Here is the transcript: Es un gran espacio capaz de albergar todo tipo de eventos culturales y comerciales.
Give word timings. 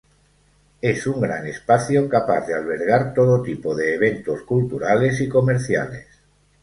Es 0.81 1.05
un 1.05 1.21
gran 1.21 1.45
espacio 1.45 2.09
capaz 2.09 2.47
de 2.47 2.55
albergar 2.55 3.13
todo 3.13 3.43
tipo 3.43 3.75
de 3.75 3.93
eventos 3.93 4.41
culturales 4.41 5.21
y 5.21 5.29
comerciales. 5.29 6.07